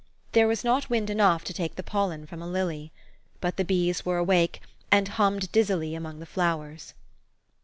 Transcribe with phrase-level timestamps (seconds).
[0.31, 2.91] There was not wind enough to take the pollen from a lily.
[3.39, 4.59] But the bees were awake,
[4.91, 6.95] and hummed dizzily among the flowers.